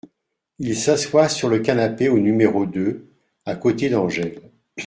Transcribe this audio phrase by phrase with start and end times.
[0.57, 3.05] Il s’asseoit sur le canapé au n° deux,
[3.45, 4.41] à côté d’Angèle.